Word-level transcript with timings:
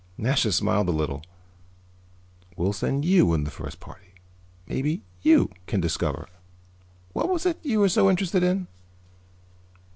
Nasha 0.17 0.51
smiled 0.51 0.89
a 0.89 0.91
little. 0.91 1.21
"We'll 2.57 2.73
send 2.73 3.05
you 3.05 3.35
in 3.35 3.43
the 3.43 3.51
first 3.51 3.79
party. 3.79 4.15
Maybe 4.65 5.03
you 5.21 5.51
can 5.67 5.79
discover 5.79 6.27
what 7.13 7.29
was 7.29 7.45
it 7.45 7.59
you 7.61 7.81
were 7.81 7.87
so 7.89 8.09
interested 8.09 8.41
in?" 8.41 8.65